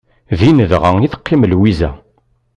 [0.39, 1.91] Din dɣa i teqqim Lwiza.